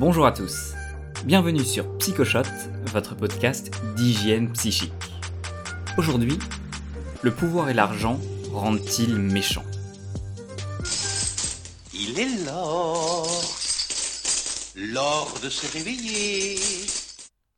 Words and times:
Bonjour 0.00 0.24
à 0.24 0.32
tous. 0.32 0.72
Bienvenue 1.26 1.62
sur 1.62 1.98
Psychoshot, 1.98 2.44
votre 2.86 3.14
podcast 3.14 3.70
d'hygiène 3.96 4.50
psychique. 4.52 4.94
Aujourd'hui, 5.98 6.38
le 7.20 7.30
pouvoir 7.30 7.68
et 7.68 7.74
l'argent 7.74 8.18
rendent-ils 8.50 9.14
méchants? 9.14 9.66
Il 11.92 12.18
est 12.18 12.46
l'or, 12.46 13.28
l'or 14.74 15.38
de 15.42 15.50
se 15.50 15.70
réveiller. 15.70 16.56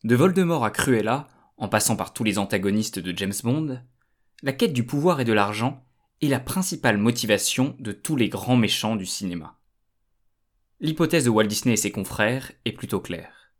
De 0.02 0.16
Voldemort 0.16 0.64
à 0.64 0.72
Cruella, 0.72 1.28
en 1.58 1.68
passant 1.68 1.94
par 1.94 2.12
tous 2.12 2.24
les 2.24 2.38
antagonistes 2.38 2.98
de 2.98 3.16
James 3.16 3.32
Bond, 3.44 3.78
la 4.42 4.52
quête 4.52 4.72
du 4.72 4.84
pouvoir 4.84 5.20
et 5.20 5.24
de 5.24 5.32
l'argent 5.32 5.84
est 6.20 6.26
la 6.26 6.40
principale 6.40 6.98
motivation 6.98 7.76
de 7.78 7.92
tous 7.92 8.16
les 8.16 8.28
grands 8.28 8.56
méchants 8.56 8.96
du 8.96 9.06
cinéma. 9.06 9.60
L'hypothèse 10.84 11.26
de 11.26 11.30
Walt 11.30 11.46
Disney 11.46 11.74
et 11.74 11.76
ses 11.76 11.92
confrères 11.92 12.50
est 12.64 12.72
plutôt 12.72 12.98
claire. 12.98 13.52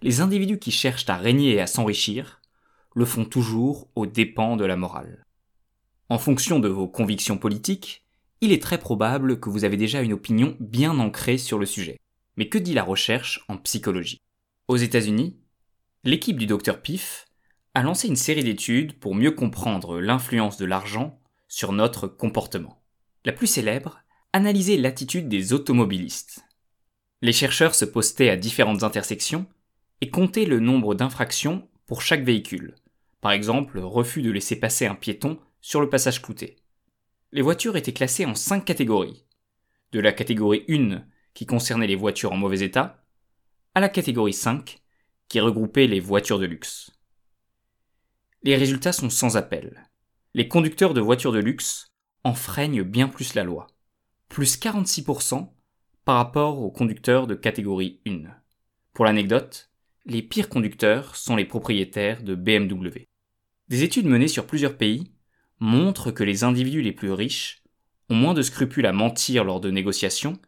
Les 0.00 0.22
individus 0.22 0.58
qui 0.58 0.70
cherchent 0.70 1.06
à 1.10 1.18
régner 1.18 1.52
et 1.52 1.60
à 1.60 1.66
s'enrichir 1.66 2.40
le 2.94 3.04
font 3.04 3.26
toujours 3.26 3.90
aux 3.94 4.06
dépens 4.06 4.56
de 4.56 4.64
la 4.64 4.74
morale. 4.74 5.26
En 6.08 6.16
fonction 6.16 6.58
de 6.58 6.68
vos 6.68 6.88
convictions 6.88 7.36
politiques, 7.36 8.06
il 8.40 8.52
est 8.52 8.62
très 8.62 8.78
probable 8.78 9.38
que 9.38 9.50
vous 9.50 9.64
avez 9.64 9.76
déjà 9.76 10.00
une 10.00 10.14
opinion 10.14 10.56
bien 10.58 10.98
ancrée 10.98 11.36
sur 11.36 11.58
le 11.58 11.66
sujet. 11.66 11.98
Mais 12.38 12.48
que 12.48 12.56
dit 12.56 12.72
la 12.72 12.84
recherche 12.84 13.44
en 13.48 13.58
psychologie? 13.58 14.22
Aux 14.66 14.78
États-Unis, 14.78 15.36
l'équipe 16.04 16.38
du 16.38 16.46
docteur 16.46 16.80
Piff 16.80 17.26
a 17.74 17.82
lancé 17.82 18.08
une 18.08 18.16
série 18.16 18.44
d'études 18.44 18.98
pour 18.98 19.14
mieux 19.14 19.32
comprendre 19.32 20.00
l'influence 20.00 20.56
de 20.56 20.64
l'argent 20.64 21.20
sur 21.48 21.72
notre 21.72 22.06
comportement. 22.08 22.80
La 23.26 23.32
plus 23.32 23.46
célèbre, 23.46 24.00
analyser 24.32 24.78
l'attitude 24.78 25.28
des 25.28 25.52
automobilistes. 25.52 26.45
Les 27.26 27.32
chercheurs 27.32 27.74
se 27.74 27.84
postaient 27.84 28.30
à 28.30 28.36
différentes 28.36 28.84
intersections 28.84 29.46
et 30.00 30.10
comptaient 30.10 30.44
le 30.44 30.60
nombre 30.60 30.94
d'infractions 30.94 31.68
pour 31.86 32.00
chaque 32.00 32.22
véhicule. 32.22 32.76
Par 33.20 33.32
exemple, 33.32 33.80
refus 33.80 34.22
de 34.22 34.30
laisser 34.30 34.54
passer 34.60 34.86
un 34.86 34.94
piéton 34.94 35.40
sur 35.60 35.80
le 35.80 35.90
passage 35.90 36.22
clouté. 36.22 36.54
Les 37.32 37.42
voitures 37.42 37.76
étaient 37.76 37.92
classées 37.92 38.26
en 38.26 38.36
cinq 38.36 38.64
catégories. 38.64 39.24
De 39.90 39.98
la 39.98 40.12
catégorie 40.12 40.64
1, 40.68 41.02
qui 41.34 41.46
concernait 41.46 41.88
les 41.88 41.96
voitures 41.96 42.30
en 42.30 42.36
mauvais 42.36 42.60
état, 42.60 43.04
à 43.74 43.80
la 43.80 43.88
catégorie 43.88 44.32
5, 44.32 44.78
qui 45.26 45.40
regroupait 45.40 45.88
les 45.88 45.98
voitures 45.98 46.38
de 46.38 46.46
luxe. 46.46 46.92
Les 48.44 48.54
résultats 48.54 48.92
sont 48.92 49.10
sans 49.10 49.36
appel. 49.36 49.90
Les 50.32 50.46
conducteurs 50.46 50.94
de 50.94 51.00
voitures 51.00 51.32
de 51.32 51.40
luxe 51.40 51.88
enfreignent 52.22 52.84
bien 52.84 53.08
plus 53.08 53.34
la 53.34 53.42
loi. 53.42 53.66
Plus 54.28 54.60
46% 54.60 55.55
par 56.06 56.18
rapport 56.18 56.62
aux 56.62 56.70
conducteurs 56.70 57.26
de 57.26 57.34
catégorie 57.34 57.98
1. 58.06 58.20
Pour 58.92 59.04
l'anecdote, 59.04 59.70
les 60.04 60.22
pires 60.22 60.48
conducteurs 60.48 61.16
sont 61.16 61.34
les 61.34 61.44
propriétaires 61.44 62.22
de 62.22 62.36
BMW. 62.36 63.08
Des 63.66 63.82
études 63.82 64.06
menées 64.06 64.28
sur 64.28 64.46
plusieurs 64.46 64.76
pays 64.76 65.10
montrent 65.58 66.12
que 66.12 66.22
les 66.22 66.44
individus 66.44 66.80
les 66.80 66.92
plus 66.92 67.10
riches 67.10 67.64
ont 68.08 68.14
moins 68.14 68.34
de 68.34 68.42
scrupules 68.42 68.86
à 68.86 68.92
mentir 68.92 69.42
lors 69.42 69.60
de 69.60 69.72
négociations 69.72 70.38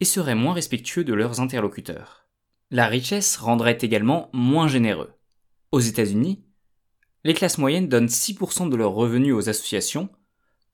et 0.00 0.04
seraient 0.04 0.34
moins 0.34 0.52
respectueux 0.52 1.04
de 1.04 1.14
leurs 1.14 1.38
interlocuteurs. 1.38 2.26
La 2.72 2.88
richesse 2.88 3.36
rendrait 3.36 3.78
également 3.80 4.30
moins 4.32 4.66
généreux. 4.66 5.12
Aux 5.70 5.78
États-Unis, 5.78 6.42
les 7.22 7.34
classes 7.34 7.58
moyennes 7.58 7.88
donnent 7.88 8.06
6% 8.06 8.68
de 8.68 8.74
leurs 8.74 8.94
revenus 8.94 9.34
aux 9.34 9.48
associations, 9.48 10.08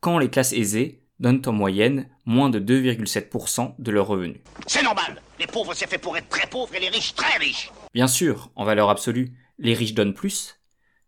quand 0.00 0.18
les 0.18 0.30
classes 0.30 0.54
aisées 0.54 1.03
donnent 1.20 1.42
en 1.46 1.52
moyenne 1.52 2.08
moins 2.24 2.50
de 2.50 2.58
2,7% 2.58 3.74
de 3.78 3.90
leurs 3.90 4.06
revenus. 4.06 4.40
C'est 4.66 4.82
normal. 4.82 5.20
Les 5.38 5.46
pauvres, 5.46 5.74
c'est 5.74 5.88
fait 5.88 5.98
pour 5.98 6.16
être 6.16 6.28
très 6.28 6.46
pauvres 6.48 6.74
et 6.74 6.80
les 6.80 6.88
riches, 6.88 7.14
très 7.14 7.38
riches. 7.38 7.70
Bien 7.92 8.08
sûr, 8.08 8.50
en 8.56 8.64
valeur 8.64 8.90
absolue, 8.90 9.32
les 9.58 9.74
riches 9.74 9.94
donnent 9.94 10.14
plus, 10.14 10.60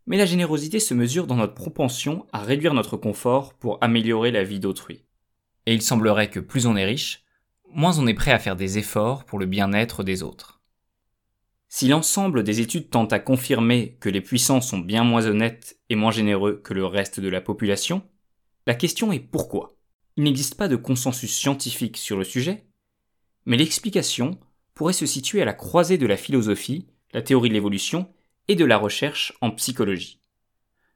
mais 0.05 0.17
la 0.17 0.25
générosité 0.25 0.79
se 0.79 0.93
mesure 0.93 1.27
dans 1.27 1.35
notre 1.35 1.53
propension 1.53 2.25
à 2.31 2.39
réduire 2.39 2.73
notre 2.73 2.97
confort 2.97 3.53
pour 3.53 3.77
améliorer 3.81 4.31
la 4.31 4.43
vie 4.43 4.59
d'autrui. 4.59 5.03
Et 5.65 5.73
il 5.73 5.81
semblerait 5.81 6.29
que 6.29 6.39
plus 6.39 6.65
on 6.65 6.77
est 6.77 6.85
riche, 6.85 7.23
moins 7.69 7.99
on 7.99 8.07
est 8.07 8.13
prêt 8.13 8.31
à 8.31 8.39
faire 8.39 8.55
des 8.55 8.77
efforts 8.77 9.25
pour 9.25 9.37
le 9.37 9.45
bien-être 9.45 10.03
des 10.03 10.23
autres. 10.23 10.61
Si 11.67 11.89
l'ensemble 11.89 12.43
des 12.43 12.61
études 12.61 12.89
tente 12.89 13.11
à 13.11 13.19
confirmer 13.19 13.97
que 13.99 14.07
les 14.07 14.21
puissants 14.21 14.61
sont 14.61 14.79
bien 14.79 15.03
moins 15.03 15.25
honnêtes 15.25 15.77
et 15.89 15.95
moins 15.95 16.11
généreux 16.11 16.61
que 16.63 16.73
le 16.73 16.85
reste 16.85 17.19
de 17.19 17.27
la 17.27 17.41
population, 17.41 18.03
la 18.65 18.73
question 18.73 19.11
est 19.11 19.19
pourquoi? 19.19 19.76
Il 20.17 20.23
n'existe 20.23 20.55
pas 20.55 20.67
de 20.67 20.75
consensus 20.75 21.31
scientifique 21.31 21.95
sur 21.95 22.17
le 22.17 22.23
sujet, 22.23 22.65
mais 23.45 23.55
l'explication 23.55 24.39
pourrait 24.73 24.93
se 24.93 25.05
situer 25.05 25.41
à 25.41 25.45
la 25.45 25.53
croisée 25.53 25.99
de 25.99 26.07
la 26.07 26.17
philosophie, 26.17 26.87
la 27.13 27.21
théorie 27.21 27.49
de 27.49 27.53
l'évolution 27.53 28.11
et 28.47 28.55
de 28.55 28.65
la 28.65 28.77
recherche 28.77 29.33
en 29.41 29.51
psychologie. 29.51 30.19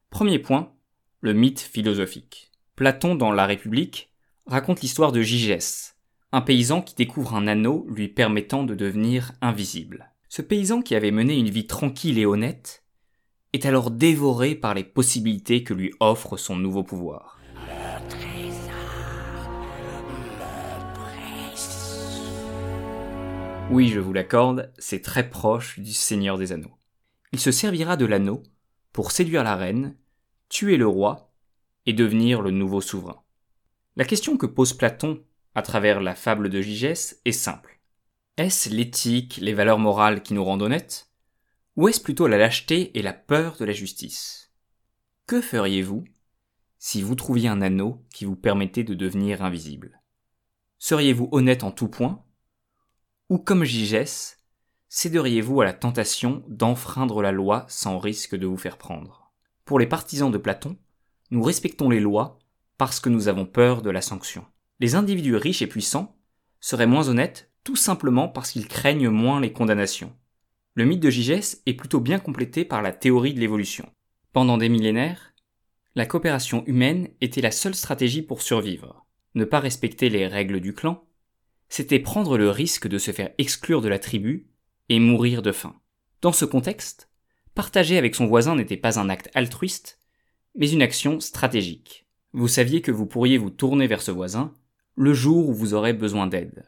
Premier 0.10 0.40
point, 0.40 0.74
le 1.22 1.34
mythe 1.34 1.60
philosophique. 1.60 2.52
Platon 2.76 3.14
dans 3.14 3.32
La 3.32 3.46
République 3.46 4.10
raconte 4.48 4.82
l'histoire 4.82 5.12
de 5.12 5.22
Gigès, 5.22 5.96
un 6.32 6.42
paysan 6.42 6.82
qui 6.82 6.96
découvre 6.96 7.36
un 7.36 7.48
anneau 7.48 7.86
lui 7.90 8.08
permettant 8.08 8.64
de 8.64 8.74
devenir 8.74 9.34
invisible. 9.42 10.12
Ce 10.30 10.42
paysan 10.42 10.82
qui 10.82 10.96
avait 10.96 11.12
mené 11.12 11.38
une 11.38 11.50
vie 11.50 11.68
tranquille 11.68 12.18
et 12.18 12.26
honnête 12.26 12.84
est 13.54 13.66
alors 13.66 13.92
dévoré 13.92 14.56
par 14.56 14.74
les 14.74 14.84
possibilités 14.84 15.64
que 15.64 15.74
lui 15.74 15.94
offre 16.00 16.38
son 16.38 16.56
nouveau 16.56 16.84
pouvoir. 16.84 17.41
Oui, 23.72 23.88
je 23.88 24.02
vous 24.02 24.12
l'accorde, 24.12 24.74
c'est 24.80 25.02
très 25.02 25.30
proche 25.30 25.80
du 25.80 25.94
Seigneur 25.94 26.38
des 26.38 26.52
Anneaux. 26.52 26.78
Il 27.32 27.40
se 27.40 27.54
servira 27.54 27.96
de 27.96 28.04
l'anneau 28.04 28.44
pour 28.92 29.14
séduire 29.14 29.46
la 29.46 29.56
reine, 29.56 29.96
tuer 30.50 30.76
le 30.76 30.86
roi 30.86 31.34
et 31.86 31.94
devenir 31.94 32.42
le 32.42 32.52
nouveau 32.52 32.82
souverain. 32.82 33.24
La 33.96 34.04
question 34.04 34.36
que 34.36 34.46
pose 34.46 34.74
Platon 34.74 35.24
à 35.56 35.62
travers 35.62 36.02
la 36.02 36.16
fable 36.16 36.50
de 36.50 36.62
Gigès 36.62 37.22
est 37.24 37.32
simple. 37.32 37.80
Est-ce 38.36 38.68
l'éthique, 38.68 39.38
les 39.42 39.54
valeurs 39.54 39.80
morales 39.80 40.22
qui 40.22 40.34
nous 40.34 40.44
rendent 40.44 40.64
honnêtes 40.64 41.10
Ou 41.78 41.88
est-ce 41.88 42.02
plutôt 42.02 42.28
la 42.28 42.38
lâcheté 42.38 42.98
et 43.00 43.02
la 43.02 43.14
peur 43.14 43.56
de 43.56 43.64
la 43.64 43.74
justice? 43.74 44.52
Que 45.28 45.40
feriez-vous 45.40 46.04
si 46.78 47.02
vous 47.02 47.16
trouviez 47.16 47.48
un 47.48 47.62
anneau 47.62 48.06
qui 48.14 48.26
vous 48.26 48.36
permettait 48.36 48.84
de 48.84 48.96
devenir 48.96 49.42
invisible? 49.46 50.02
Seriez-vous 50.78 51.30
honnête 51.32 51.64
en 51.64 51.72
tout 51.72 51.88
point? 51.88 52.26
Ou 53.32 53.38
comme 53.38 53.64
Gigès, 53.64 54.38
céderiez-vous 54.90 55.62
à 55.62 55.64
la 55.64 55.72
tentation 55.72 56.44
d'enfreindre 56.50 57.22
la 57.22 57.32
loi 57.32 57.64
sans 57.70 57.98
risque 57.98 58.36
de 58.36 58.46
vous 58.46 58.58
faire 58.58 58.78
prendre? 58.78 59.32
Pour 59.64 59.80
les 59.80 59.88
partisans 59.88 60.30
de 60.30 60.38
Platon, 60.38 60.76
nous 61.30 61.42
respectons 61.42 61.90
les 61.90 62.02
lois 62.02 62.40
parce 62.78 63.00
que 63.00 63.08
nous 63.08 63.30
avons 63.30 63.46
peur 63.46 63.84
de 63.84 63.90
la 63.90 64.02
sanction. 64.02 64.44
Les 64.82 64.96
individus 64.96 65.38
riches 65.38 65.62
et 65.62 65.68
puissants 65.68 66.18
seraient 66.60 66.88
moins 66.88 67.08
honnêtes 67.08 67.50
tout 67.64 67.78
simplement 67.78 68.28
parce 68.28 68.52
qu'ils 68.52 68.68
craignent 68.68 69.08
moins 69.08 69.40
les 69.40 69.54
condamnations. 69.54 70.14
Le 70.74 70.84
mythe 70.84 71.00
de 71.00 71.10
Gigès 71.10 71.62
est 71.66 71.74
plutôt 71.74 72.02
bien 72.02 72.20
complété 72.20 72.66
par 72.66 72.82
la 72.82 72.92
théorie 72.92 73.34
de 73.34 73.40
l'évolution. 73.40 73.90
Pendant 74.34 74.58
des 74.58 74.68
millénaires, 74.68 75.34
la 75.96 76.06
coopération 76.06 76.66
humaine 76.66 77.08
était 77.22 77.40
la 77.40 77.52
seule 77.52 77.76
stratégie 77.76 78.24
pour 78.24 78.42
survivre. 78.42 79.06
Ne 79.36 79.46
pas 79.46 79.62
respecter 79.62 80.10
les 80.10 80.28
règles 80.28 80.60
du 80.60 80.74
clan, 80.74 81.06
c'était 81.72 82.00
prendre 82.00 82.38
le 82.38 82.50
risque 82.50 82.90
de 82.90 82.98
se 82.98 83.12
faire 83.12 83.32
exclure 83.38 83.80
de 83.80 83.88
la 83.88 83.98
tribu 83.98 84.50
et 84.90 85.00
mourir 85.00 85.42
de 85.42 85.54
faim. 85.54 85.80
Dans 86.22 86.34
ce 86.34 86.44
contexte, 86.44 87.10
partager 87.56 87.98
avec 87.98 88.14
son 88.14 88.28
voisin 88.28 88.58
n'était 88.58 88.76
pas 88.76 89.00
un 89.00 89.08
acte 89.08 89.30
altruiste, 89.36 90.02
mais 90.54 90.70
une 90.70 90.82
action 90.82 91.22
stratégique. 91.22 92.10
Vous 92.34 92.50
saviez 92.50 92.82
que 92.82 92.92
vous 92.92 93.06
pourriez 93.06 93.38
vous 93.38 93.50
tourner 93.50 93.88
vers 93.88 94.02
ce 94.02 94.12
voisin 94.12 94.54
le 94.98 95.14
jour 95.14 95.48
où 95.48 95.54
vous 95.54 95.74
aurez 95.74 95.94
besoin 95.94 96.28
d'aide. 96.28 96.66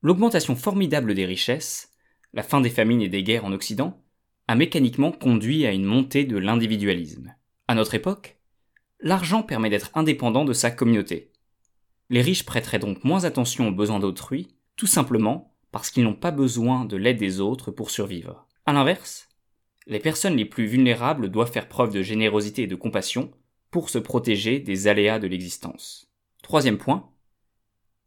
L'augmentation 0.00 0.54
formidable 0.54 1.14
des 1.14 1.26
richesses, 1.26 1.90
la 2.32 2.44
fin 2.44 2.60
des 2.60 2.70
famines 2.70 3.02
et 3.02 3.08
des 3.08 3.24
guerres 3.24 3.46
en 3.46 3.52
Occident, 3.52 4.00
a 4.46 4.54
mécaniquement 4.54 5.10
conduit 5.10 5.66
à 5.66 5.72
une 5.72 5.84
montée 5.84 6.24
de 6.24 6.38
l'individualisme. 6.38 7.34
À 7.66 7.74
notre 7.74 7.94
époque, 7.94 8.38
l'argent 9.00 9.42
permet 9.42 9.70
d'être 9.70 9.90
indépendant 9.94 10.44
de 10.44 10.52
sa 10.52 10.70
communauté. 10.70 11.32
Les 12.08 12.22
riches 12.22 12.44
prêteraient 12.44 12.78
donc 12.78 13.04
moins 13.04 13.24
attention 13.24 13.68
aux 13.68 13.72
besoins 13.72 14.00
d'autrui, 14.00 14.48
tout 14.76 14.86
simplement 14.86 15.54
parce 15.72 15.90
qu'ils 15.90 16.04
n'ont 16.04 16.14
pas 16.14 16.30
besoin 16.30 16.84
de 16.84 16.96
l'aide 16.96 17.18
des 17.18 17.40
autres 17.40 17.70
pour 17.70 17.90
survivre. 17.90 18.46
À 18.64 18.72
l'inverse, 18.72 19.28
les 19.86 20.00
personnes 20.00 20.36
les 20.36 20.44
plus 20.44 20.66
vulnérables 20.66 21.30
doivent 21.30 21.52
faire 21.52 21.68
preuve 21.68 21.92
de 21.92 22.02
générosité 22.02 22.62
et 22.62 22.66
de 22.66 22.74
compassion 22.74 23.30
pour 23.70 23.90
se 23.90 23.98
protéger 23.98 24.58
des 24.58 24.88
aléas 24.88 25.18
de 25.18 25.26
l'existence. 25.26 26.10
Troisième 26.42 26.78
point, 26.78 27.10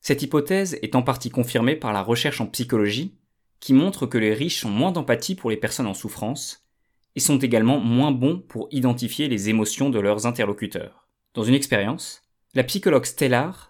cette 0.01 0.21
hypothèse 0.21 0.79
est 0.81 0.95
en 0.95 1.03
partie 1.03 1.29
confirmée 1.29 1.75
par 1.75 1.93
la 1.93 2.01
recherche 2.01 2.41
en 2.41 2.47
psychologie, 2.47 3.15
qui 3.59 3.73
montre 3.73 4.05
que 4.05 4.17
les 4.17 4.33
riches 4.33 4.65
ont 4.65 4.69
moins 4.69 4.91
d'empathie 4.91 5.35
pour 5.35 5.49
les 5.49 5.57
personnes 5.57 5.87
en 5.87 5.93
souffrance, 5.93 6.65
et 7.15 7.19
sont 7.19 7.37
également 7.37 7.79
moins 7.79 8.11
bons 8.11 8.39
pour 8.39 8.69
identifier 8.71 9.27
les 9.27 9.49
émotions 9.49 9.89
de 9.89 9.99
leurs 9.99 10.25
interlocuteurs. 10.25 11.07
Dans 11.33 11.43
une 11.43 11.53
expérience, 11.53 12.21
la 12.53 12.63
psychologue 12.63 13.05
Stellar 13.05 13.68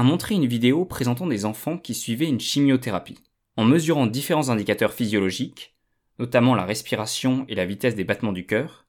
a 0.00 0.02
montré 0.02 0.34
une 0.34 0.46
vidéo 0.46 0.86
présentant 0.86 1.26
des 1.26 1.44
enfants 1.44 1.76
qui 1.76 1.92
suivaient 1.92 2.26
une 2.26 2.40
chimiothérapie. 2.40 3.18
en 3.58 3.66
mesurant 3.66 4.06
différents 4.06 4.48
indicateurs 4.48 4.94
physiologiques, 4.94 5.76
notamment 6.18 6.54
la 6.54 6.64
respiration 6.64 7.44
et 7.50 7.54
la 7.54 7.66
vitesse 7.66 7.96
des 7.96 8.04
battements 8.04 8.32
du 8.32 8.46
cœur, 8.46 8.86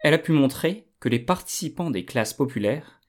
elle 0.00 0.14
a 0.14 0.18
pu 0.18 0.32
montrer 0.32 0.88
que 0.98 1.08
les 1.08 1.20
participants 1.20 1.92
des 1.92 2.04
classes 2.04 2.34
populaires 2.34 3.00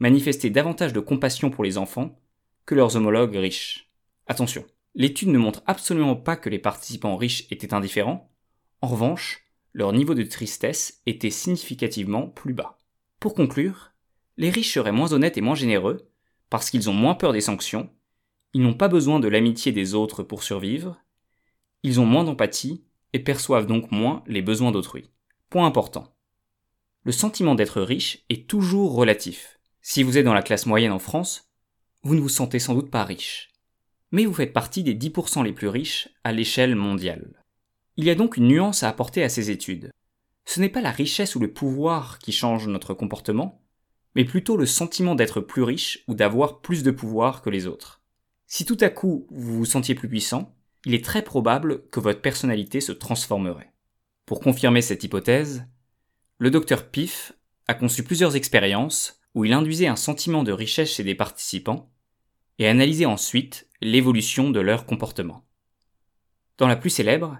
manifestaient 0.00 0.50
davantage 0.50 0.92
de 0.92 0.98
compassion 0.98 1.48
pour 1.50 1.62
les 1.62 1.78
enfants 1.78 2.18
que 2.66 2.74
leurs 2.74 2.96
homologues 2.96 3.36
riches. 3.36 3.92
Attention, 4.26 4.64
l'étude 4.96 5.28
ne 5.28 5.38
montre 5.38 5.62
absolument 5.64 6.16
pas 6.16 6.34
que 6.34 6.50
les 6.50 6.58
participants 6.58 7.16
riches 7.16 7.46
étaient 7.52 7.72
indifférents, 7.72 8.32
en 8.82 8.88
revanche, 8.88 9.44
leur 9.74 9.92
niveau 9.92 10.14
de 10.14 10.24
tristesse 10.24 11.02
était 11.06 11.30
significativement 11.30 12.26
plus 12.26 12.54
bas. 12.54 12.78
Pour 13.20 13.34
conclure, 13.34 13.92
les 14.36 14.50
riches 14.50 14.74
seraient 14.74 14.90
moins 14.90 15.12
honnêtes 15.12 15.36
et 15.36 15.40
moins 15.40 15.54
généreux, 15.54 16.07
parce 16.50 16.70
qu'ils 16.70 16.88
ont 16.88 16.94
moins 16.94 17.14
peur 17.14 17.32
des 17.32 17.40
sanctions, 17.40 17.90
ils 18.54 18.62
n'ont 18.62 18.74
pas 18.74 18.88
besoin 18.88 19.20
de 19.20 19.28
l'amitié 19.28 19.72
des 19.72 19.94
autres 19.94 20.22
pour 20.22 20.42
survivre, 20.42 20.98
ils 21.82 22.00
ont 22.00 22.06
moins 22.06 22.24
d'empathie 22.24 22.84
et 23.12 23.18
perçoivent 23.18 23.66
donc 23.66 23.90
moins 23.90 24.22
les 24.26 24.42
besoins 24.42 24.72
d'autrui. 24.72 25.10
Point 25.50 25.66
important. 25.66 26.14
Le 27.04 27.12
sentiment 27.12 27.54
d'être 27.54 27.80
riche 27.80 28.24
est 28.28 28.48
toujours 28.48 28.94
relatif. 28.94 29.58
Si 29.80 30.02
vous 30.02 30.18
êtes 30.18 30.24
dans 30.24 30.34
la 30.34 30.42
classe 30.42 30.66
moyenne 30.66 30.92
en 30.92 30.98
France, 30.98 31.48
vous 32.02 32.14
ne 32.14 32.20
vous 32.20 32.28
sentez 32.28 32.58
sans 32.58 32.74
doute 32.74 32.90
pas 32.90 33.04
riche. 33.04 33.50
Mais 34.10 34.24
vous 34.24 34.34
faites 34.34 34.52
partie 34.52 34.82
des 34.82 34.94
10% 34.94 35.44
les 35.44 35.52
plus 35.52 35.68
riches 35.68 36.08
à 36.24 36.32
l'échelle 36.32 36.74
mondiale. 36.74 37.44
Il 37.96 38.04
y 38.04 38.10
a 38.10 38.14
donc 38.14 38.36
une 38.36 38.48
nuance 38.48 38.82
à 38.82 38.88
apporter 38.88 39.22
à 39.22 39.28
ces 39.28 39.50
études. 39.50 39.90
Ce 40.44 40.60
n'est 40.60 40.68
pas 40.68 40.80
la 40.80 40.90
richesse 40.90 41.34
ou 41.36 41.40
le 41.40 41.52
pouvoir 41.52 42.18
qui 42.18 42.32
change 42.32 42.68
notre 42.68 42.94
comportement, 42.94 43.62
mais 44.14 44.24
plutôt 44.24 44.56
le 44.56 44.66
sentiment 44.66 45.14
d'être 45.14 45.40
plus 45.40 45.62
riche 45.62 46.04
ou 46.08 46.14
d'avoir 46.14 46.60
plus 46.60 46.82
de 46.82 46.90
pouvoir 46.90 47.42
que 47.42 47.50
les 47.50 47.66
autres. 47.66 48.02
Si 48.46 48.64
tout 48.64 48.78
à 48.80 48.88
coup 48.88 49.26
vous 49.30 49.58
vous 49.58 49.64
sentiez 49.64 49.94
plus 49.94 50.08
puissant, 50.08 50.54
il 50.84 50.94
est 50.94 51.04
très 51.04 51.22
probable 51.22 51.88
que 51.90 52.00
votre 52.00 52.20
personnalité 52.20 52.80
se 52.80 52.92
transformerait. 52.92 53.72
Pour 54.26 54.40
confirmer 54.40 54.82
cette 54.82 55.04
hypothèse, 55.04 55.64
le 56.38 56.50
docteur 56.50 56.88
Piff 56.88 57.32
a 57.66 57.74
conçu 57.74 58.02
plusieurs 58.02 58.36
expériences 58.36 59.20
où 59.34 59.44
il 59.44 59.52
induisait 59.52 59.86
un 59.86 59.96
sentiment 59.96 60.42
de 60.42 60.52
richesse 60.52 60.92
chez 60.92 61.04
des 61.04 61.14
participants 61.14 61.92
et 62.58 62.68
analysait 62.68 63.06
ensuite 63.06 63.68
l'évolution 63.80 64.50
de 64.50 64.60
leur 64.60 64.86
comportement. 64.86 65.46
Dans 66.56 66.66
la 66.66 66.76
plus 66.76 66.90
célèbre, 66.90 67.38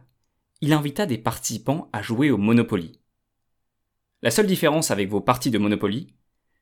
il 0.60 0.72
invita 0.72 1.06
des 1.06 1.18
participants 1.18 1.88
à 1.92 2.02
jouer 2.02 2.30
au 2.30 2.36
Monopoly. 2.36 3.00
La 4.22 4.30
seule 4.30 4.46
différence 4.46 4.90
avec 4.90 5.08
vos 5.08 5.20
parties 5.20 5.50
de 5.50 5.58
Monopoly, 5.58 6.14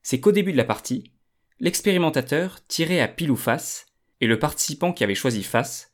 c'est 0.09 0.21
qu'au 0.21 0.31
début 0.31 0.53
de 0.53 0.57
la 0.57 0.63
partie, 0.63 1.11
l'expérimentateur 1.59 2.65
tirait 2.69 3.01
à 3.01 3.09
pile 3.09 3.33
ou 3.33 3.35
face, 3.35 3.87
et 4.21 4.29
le 4.29 4.39
participant 4.39 4.93
qui 4.93 5.03
avait 5.03 5.17
choisi 5.17 5.43
face 5.43 5.91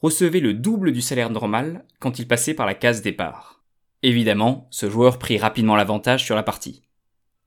recevait 0.00 0.38
le 0.38 0.54
double 0.54 0.92
du 0.92 1.00
salaire 1.00 1.30
normal 1.30 1.84
quand 1.98 2.20
il 2.20 2.28
passait 2.28 2.54
par 2.54 2.64
la 2.64 2.74
case 2.74 3.02
départ. 3.02 3.64
Évidemment, 4.04 4.68
ce 4.70 4.88
joueur 4.88 5.18
prit 5.18 5.36
rapidement 5.36 5.74
l'avantage 5.74 6.24
sur 6.24 6.36
la 6.36 6.44
partie. 6.44 6.84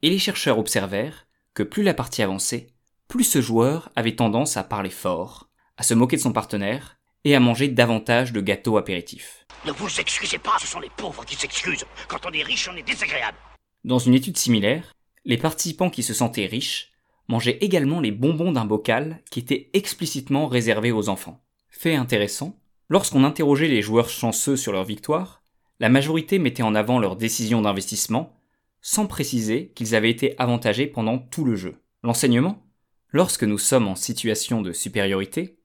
Et 0.02 0.10
les 0.10 0.20
chercheurs 0.20 0.60
observèrent 0.60 1.26
que 1.54 1.64
plus 1.64 1.84
la 1.84 1.94
partie 1.94 2.22
avançait, 2.22 2.74
plus 3.08 3.24
ce 3.24 3.40
joueur 3.40 3.90
avait 3.96 4.18
tendance 4.18 4.58
à 4.58 4.66
parler 4.66 4.90
fort, 4.90 5.50
à 5.78 5.84
se 5.84 5.94
moquer 5.94 6.18
de 6.18 6.22
son 6.22 6.34
partenaire 6.34 6.98
et 7.24 7.34
à 7.34 7.40
manger 7.40 7.70
davantage 7.70 8.34
de 8.34 8.42
gâteaux 8.42 8.76
apéritifs. 8.76 9.46
Ne 9.66 9.72
vous 9.72 10.02
excusez 10.02 10.38
pas, 10.38 10.58
ce 10.60 10.68
sont 10.68 10.82
les 10.82 10.92
pauvres 10.98 11.24
qui 11.24 11.38
s'excusent. 11.38 11.86
Quand 12.10 12.26
on 12.26 12.34
est 12.34 12.44
riche, 12.44 12.70
on 12.70 12.76
est 12.76 12.86
désagréable. 12.86 13.38
Dans 13.86 14.00
une 14.00 14.16
étude 14.16 14.36
similaire, 14.36 14.92
les 15.30 15.38
participants 15.38 15.92
qui 15.92 16.02
se 16.02 16.16
sentaient 16.16 16.48
riches 16.48 16.92
mangeaient 17.28 17.60
également 17.62 18.00
les 18.00 18.12
bonbons 18.12 18.52
d'un 18.52 18.66
bocal 18.66 19.22
qui 19.30 19.40
était 19.40 19.70
explicitement 19.74 20.48
réservé 20.48 20.92
aux 20.92 21.08
enfants. 21.08 21.46
Fait 21.70 21.94
intéressant, 21.94 22.60
lorsqu'on 22.90 23.24
interrogeait 23.24 23.68
les 23.68 23.84
joueurs 23.84 24.10
chanceux 24.10 24.58
sur 24.58 24.72
leur 24.72 24.86
victoire, 24.86 25.44
la 25.80 25.88
majorité 25.88 26.40
mettait 26.40 26.64
en 26.64 26.74
avant 26.74 26.98
leur 26.98 27.16
décision 27.16 27.62
d'investissement, 27.62 28.42
sans 28.82 29.06
préciser 29.06 29.72
qu'ils 29.76 29.94
avaient 29.94 30.10
été 30.10 30.34
avantagés 30.40 30.88
pendant 30.88 31.20
tout 31.20 31.46
le 31.46 31.56
jeu. 31.56 31.78
L'enseignement 32.02 32.66
Lorsque 33.12 33.44
nous 33.44 33.60
sommes 33.60 33.88
en 33.88 33.96
situation 33.96 34.64
de 34.64 34.74
supériorité, 34.74 35.60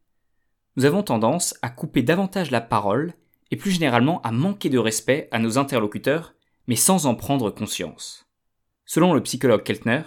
nous 0.77 0.85
avons 0.85 1.03
tendance 1.03 1.55
à 1.63 1.71
couper 1.71 2.03
davantage 2.03 2.51
la 2.51 2.61
parole 2.61 3.15
et 3.51 3.57
plus 3.57 3.71
généralement 3.71 4.21
à 4.23 4.31
manquer 4.31 4.69
de 4.69 4.79
respect 4.79 5.27
à 5.31 5.39
nos 5.39 5.57
interlocuteurs, 5.57 6.35
mais 6.67 6.77
sans 6.77 7.07
en 7.07 7.15
prendre 7.15 7.51
conscience. 7.51 8.25
Selon 8.87 9.15
le 9.15 9.23
psychologue 9.23 9.63
Keltner, 9.63 10.03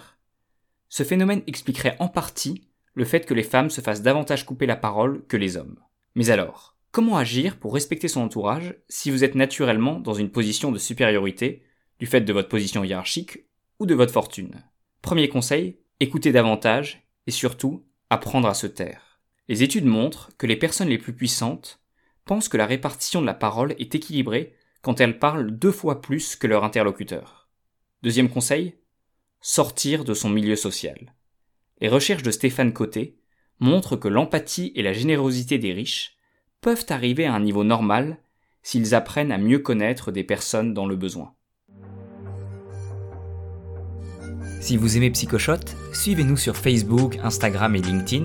ce 0.88 1.02
phénomène 1.02 1.42
expliquerait 1.46 1.96
en 1.98 2.08
partie 2.08 2.68
le 2.94 3.04
fait 3.04 3.26
que 3.26 3.34
les 3.34 3.42
femmes 3.42 3.70
se 3.70 3.80
fassent 3.80 4.02
davantage 4.02 4.46
couper 4.46 4.66
la 4.66 4.76
parole 4.76 5.24
que 5.26 5.36
les 5.36 5.56
hommes. 5.56 5.78
Mais 6.14 6.30
alors, 6.30 6.76
comment 6.90 7.16
agir 7.16 7.56
pour 7.56 7.74
respecter 7.74 8.08
son 8.08 8.22
entourage 8.22 8.74
si 8.88 9.10
vous 9.10 9.24
êtes 9.24 9.34
naturellement 9.34 10.00
dans 10.00 10.14
une 10.14 10.30
position 10.30 10.72
de 10.72 10.78
supériorité, 10.78 11.62
du 11.98 12.06
fait 12.06 12.20
de 12.20 12.32
votre 12.32 12.48
position 12.48 12.84
hiérarchique 12.84 13.44
ou 13.78 13.86
de 13.86 13.94
votre 13.94 14.12
fortune? 14.12 14.62
Premier 15.02 15.28
conseil, 15.28 15.78
écoutez 16.00 16.32
davantage 16.32 17.06
et 17.26 17.30
surtout, 17.30 17.84
apprendre 18.10 18.48
à 18.48 18.54
se 18.54 18.66
taire. 18.66 19.20
Les 19.48 19.62
études 19.62 19.86
montrent 19.86 20.30
que 20.38 20.46
les 20.46 20.56
personnes 20.56 20.88
les 20.88 20.98
plus 20.98 21.12
puissantes 21.12 21.80
pensent 22.24 22.48
que 22.48 22.56
la 22.56 22.66
répartition 22.66 23.20
de 23.20 23.26
la 23.26 23.34
parole 23.34 23.74
est 23.78 23.94
équilibrée 23.94 24.54
quand 24.82 25.00
elles 25.00 25.18
parlent 25.18 25.50
deux 25.50 25.72
fois 25.72 26.00
plus 26.00 26.36
que 26.36 26.46
leur 26.46 26.64
interlocuteur. 26.64 27.37
Deuxième 28.02 28.28
conseil, 28.28 28.74
sortir 29.40 30.04
de 30.04 30.14
son 30.14 30.28
milieu 30.28 30.54
social. 30.54 31.14
Les 31.80 31.88
recherches 31.88 32.22
de 32.22 32.30
Stéphane 32.30 32.72
Côté 32.72 33.18
montrent 33.58 33.96
que 33.96 34.06
l'empathie 34.06 34.70
et 34.76 34.82
la 34.82 34.92
générosité 34.92 35.58
des 35.58 35.72
riches 35.72 36.16
peuvent 36.60 36.86
arriver 36.90 37.26
à 37.26 37.34
un 37.34 37.40
niveau 37.40 37.64
normal 37.64 38.18
s'ils 38.62 38.94
apprennent 38.94 39.32
à 39.32 39.38
mieux 39.38 39.58
connaître 39.58 40.12
des 40.12 40.22
personnes 40.22 40.74
dans 40.74 40.86
le 40.86 40.94
besoin. 40.94 41.34
Si 44.60 44.76
vous 44.76 44.96
aimez 44.96 45.10
Psychoshot, 45.10 45.74
suivez-nous 45.92 46.36
sur 46.36 46.56
Facebook, 46.56 47.18
Instagram 47.24 47.74
et 47.74 47.80
LinkedIn, 47.80 48.24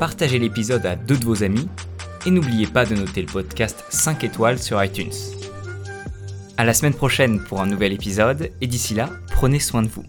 partagez 0.00 0.40
l'épisode 0.40 0.86
à 0.86 0.96
deux 0.96 1.18
de 1.18 1.24
vos 1.24 1.44
amis 1.44 1.68
et 2.26 2.32
n'oubliez 2.32 2.66
pas 2.66 2.84
de 2.84 2.96
noter 2.96 3.22
le 3.22 3.30
podcast 3.30 3.84
5 3.90 4.24
étoiles 4.24 4.58
sur 4.58 4.82
iTunes. 4.82 5.12
À 6.56 6.64
la 6.64 6.72
semaine 6.72 6.94
prochaine 6.94 7.40
pour 7.40 7.60
un 7.60 7.66
nouvel 7.66 7.92
épisode 7.92 8.52
et 8.60 8.66
d'ici 8.68 8.94
là, 8.94 9.10
prenez 9.32 9.58
soin 9.58 9.82
de 9.82 9.88
vous. 9.88 10.04